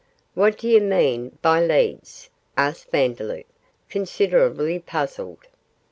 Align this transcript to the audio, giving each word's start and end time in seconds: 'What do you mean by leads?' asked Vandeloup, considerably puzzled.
'What 0.33 0.57
do 0.57 0.67
you 0.67 0.81
mean 0.81 1.37
by 1.43 1.61
leads?' 1.63 2.31
asked 2.57 2.89
Vandeloup, 2.89 3.45
considerably 3.87 4.79
puzzled. 4.79 5.45